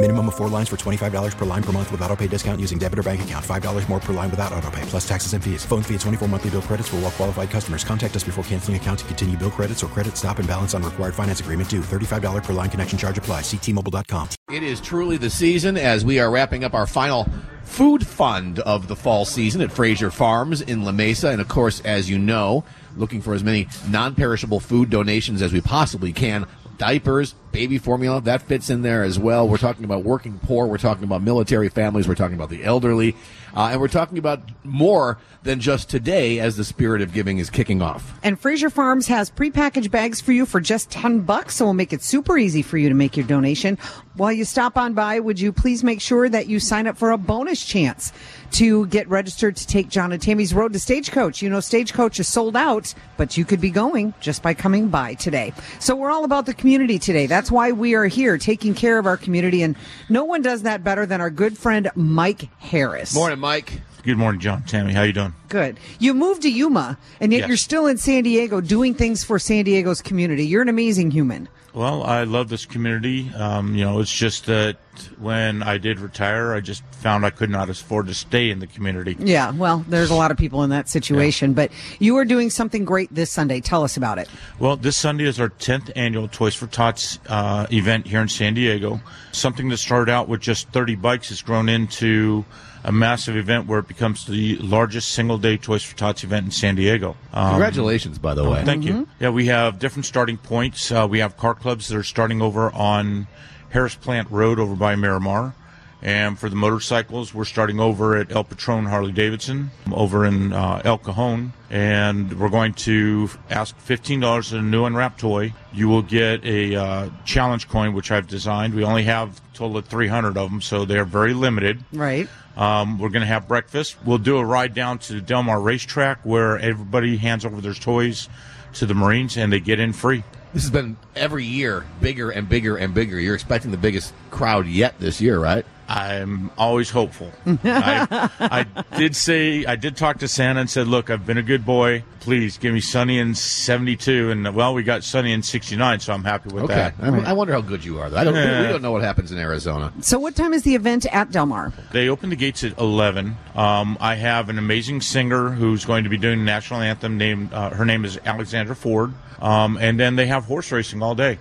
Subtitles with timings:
[0.00, 2.78] Minimum of four lines for $25 per line per month with auto pay discount using
[2.78, 3.44] debit or bank account.
[3.44, 5.64] $5 more per line without auto pay, plus taxes and fees.
[5.64, 7.82] Phone fee at 24 monthly bill credits for all well qualified customers.
[7.82, 10.84] Contact us before canceling account to continue bill credits or credit stop and balance on
[10.84, 11.80] required finance agreement due.
[11.80, 13.40] $35 per line connection charge apply.
[13.40, 14.28] Ctmobile.com.
[14.52, 17.26] It is truly the season as we are wrapping up our final
[17.64, 21.30] food fund of the fall season at Frazier Farms in La Mesa.
[21.30, 22.62] And of course, as you know,
[22.96, 26.46] looking for as many non perishable food donations as we possibly can.
[26.78, 29.48] Diapers, baby formula, that fits in there as well.
[29.48, 30.66] We're talking about working poor.
[30.66, 32.08] We're talking about military families.
[32.08, 33.16] We're talking about the elderly.
[33.54, 37.48] Uh, and we're talking about more than just today as the spirit of giving is
[37.48, 38.18] kicking off.
[38.22, 41.92] And Frazier Farms has prepackaged bags for you for just 10 bucks, so we'll make
[41.92, 43.78] it super easy for you to make your donation.
[44.14, 47.12] While you stop on by, would you please make sure that you sign up for
[47.12, 48.12] a bonus chance
[48.52, 51.40] to get registered to take John and Tammy's Road to Stagecoach?
[51.40, 55.14] You know, Stagecoach is sold out, but you could be going just by coming by
[55.14, 55.52] today.
[55.78, 57.26] So we're all about the community today.
[57.26, 59.76] That's why we are here taking care of our community, and
[60.08, 63.14] no one does that better than our good friend Mike Harris.
[63.14, 63.80] Morning, Mike.
[64.08, 64.62] Good morning, John.
[64.62, 65.34] Tammy, how you doing?
[65.50, 65.78] Good.
[65.98, 67.48] You moved to Yuma, and yet Yes.
[67.48, 70.46] you're still in San Diego doing things for San Diego's community.
[70.46, 71.46] You're an amazing human.
[71.74, 73.30] Well, I love this community.
[73.36, 74.78] Um, you know, it's just that
[75.18, 78.66] when I did retire, I just found I could not afford to stay in the
[78.66, 79.14] community.
[79.20, 82.86] Yeah, well, there's a lot of people in that situation, but you are doing something
[82.86, 83.60] great this Sunday.
[83.60, 84.30] Tell us about it.
[84.58, 88.54] Well, this Sunday is our 10th annual Toys for Tots uh, event here in San
[88.54, 89.02] Diego.
[89.32, 92.46] Something that started out with just 30 bikes has grown into
[92.84, 96.52] a massive event where it becomes the largest single day Toys for Tots event in
[96.52, 97.16] San Diego.
[97.32, 98.64] Um, Congratulations, by the way.
[98.64, 99.08] Thank you.
[99.20, 100.90] Yeah, we have different starting points.
[100.90, 103.26] Uh, we have car clubs that are starting over on
[103.70, 105.54] Harris Plant Road over by Miramar.
[106.00, 110.80] And for the motorcycles, we're starting over at El Patron Harley Davidson over in uh,
[110.84, 111.52] El Cajon.
[111.70, 115.52] And we're going to ask $15 for a new unwrapped toy.
[115.72, 118.74] You will get a uh, challenge coin, which I've designed.
[118.74, 121.84] We only have a total of 300 of them, so they're very limited.
[121.92, 122.28] Right.
[122.56, 123.96] Um, we're going to have breakfast.
[124.04, 127.74] We'll do a ride down to the Del Mar racetrack where everybody hands over their
[127.74, 128.28] toys
[128.74, 130.22] to the Marines and they get in free.
[130.54, 133.20] This has been every year bigger and bigger and bigger.
[133.20, 135.66] You're expecting the biggest crowd yet this year, right?
[135.88, 137.32] I'm always hopeful.
[137.64, 141.42] I, I did say, I did talk to Santa and said, look, I've been a
[141.42, 142.04] good boy.
[142.20, 144.30] Please give me Sunny in 72.
[144.30, 146.74] And well, we got Sunny in 69, so I'm happy with Okay.
[146.74, 146.94] that.
[147.00, 148.10] I, I wonder how good you are.
[148.10, 148.18] though.
[148.18, 148.34] I don't.
[148.34, 148.62] Yeah.
[148.62, 149.90] We don't know what happens in Arizona.
[150.02, 151.72] So, what time is the event at Del Mar?
[151.92, 153.34] They open the gates at 11.
[153.54, 157.16] Um, I have an amazing singer who's going to be doing the national anthem.
[157.16, 159.14] Named uh, her name is Alexandra Ford.
[159.40, 161.38] Um, and then they have horse racing all day.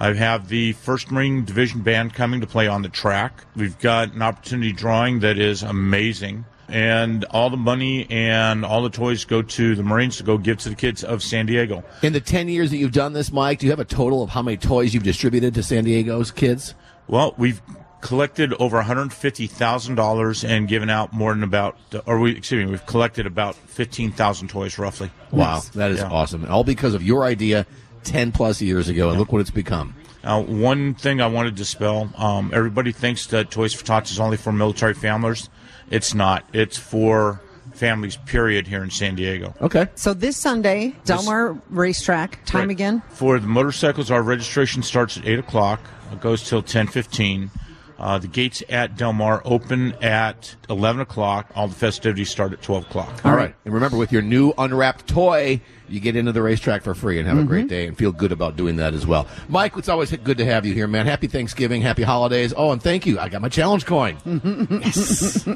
[0.00, 3.44] I have the First Marine Division band coming to play on the track.
[3.54, 6.46] We've got an opportunity drawing that is amazing.
[6.70, 10.56] And all the money and all the toys go to the Marines to go give
[10.60, 11.84] to the kids of San Diego.
[12.02, 14.30] In the ten years that you've done this, Mike, do you have a total of
[14.30, 16.74] how many toys you've distributed to San Diego's kids?
[17.06, 17.60] Well, we've
[18.00, 23.26] collected over $150,000 and given out more than about, or we, excuse me, we've collected
[23.26, 25.10] about 15,000 toys roughly.
[25.30, 26.08] Wow, that is Yeah.
[26.08, 26.46] awesome.
[26.48, 27.66] All because of your idea
[28.04, 29.94] ten plus years ago, and look what it's become.
[30.22, 34.20] Now, one thing I wanted to dispel: um, everybody thinks that Toys for Tots is
[34.20, 35.48] only for military families.
[35.90, 36.44] It's not.
[36.52, 37.40] It's for
[37.72, 38.16] families.
[38.26, 38.66] Period.
[38.66, 39.54] Here in San Diego.
[39.60, 39.88] Okay.
[39.94, 42.70] So, this Sunday, Del Mar Racetrack, time Right.
[42.70, 43.02] again?
[43.10, 45.80] For the motorcycles, our registration starts at eight o'clock.
[46.12, 47.50] It goes till ten fifteen.
[48.00, 51.50] Uh, the gates at Del Mar open at eleven o'clock.
[51.54, 53.24] All the festivities start at twelve o'clock.
[53.24, 53.54] All right.
[53.64, 55.60] And remember, with your new unwrapped toy,
[55.90, 58.32] you get into the racetrack for free and have a great day and feel good
[58.32, 59.26] about doing that as well.
[59.48, 61.06] Mike, it's always good to have you here, man.
[61.06, 62.54] Happy Thanksgiving, happy holidays.
[62.56, 63.18] Oh, and thank you.
[63.18, 64.16] I got my challenge coin.
[64.24, 65.46] yes.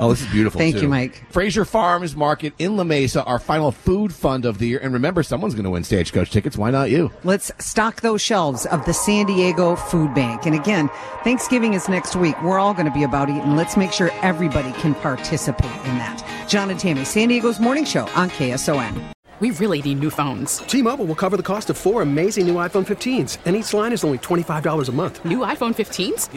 [0.00, 0.58] Oh, this is beautiful.
[0.58, 0.82] Thank too.
[0.82, 1.30] you, Mike.
[1.30, 4.80] Frazier Farms Market in La Mesa, our final food fund of the year.
[4.82, 6.56] And remember, someone's going to win Stagecoach tickets.
[6.56, 7.12] Why not you?
[7.22, 10.46] Let's stock those shelves of the San Diego Food Bank.
[10.46, 10.88] And again,
[11.22, 12.42] Thanksgiving is next week.
[12.42, 13.54] We're all going to be about eating.
[13.54, 16.24] Let's make sure everybody can participate in that.
[16.48, 19.12] John and Tammy, San Diego's morning show on KSON.
[19.38, 20.58] We really need new phones.
[20.58, 24.02] T-Mobile will cover the cost of four amazing new iPhone 15s, and each line is
[24.02, 25.22] only $25 a month.
[25.26, 26.30] New iPhone 15s?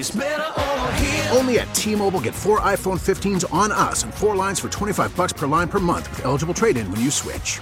[1.34, 5.32] Only at T-Mobile get four iPhone 15s on us and four lines for 25 bucks
[5.32, 7.62] per line per month with eligible trade-in when you switch.